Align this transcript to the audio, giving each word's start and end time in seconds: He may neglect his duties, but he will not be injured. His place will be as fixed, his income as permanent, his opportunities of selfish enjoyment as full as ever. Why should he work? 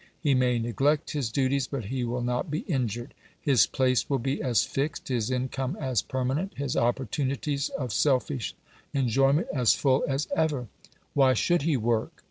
He 0.19 0.33
may 0.33 0.57
neglect 0.57 1.11
his 1.11 1.31
duties, 1.31 1.67
but 1.67 1.85
he 1.85 2.03
will 2.03 2.23
not 2.23 2.49
be 2.49 2.61
injured. 2.61 3.13
His 3.39 3.67
place 3.67 4.09
will 4.09 4.17
be 4.17 4.41
as 4.41 4.63
fixed, 4.63 5.09
his 5.09 5.29
income 5.29 5.77
as 5.79 6.01
permanent, 6.01 6.53
his 6.55 6.75
opportunities 6.75 7.69
of 7.69 7.93
selfish 7.93 8.55
enjoyment 8.95 9.45
as 9.53 9.75
full 9.75 10.03
as 10.07 10.27
ever. 10.35 10.69
Why 11.13 11.35
should 11.35 11.61
he 11.61 11.77
work? 11.77 12.13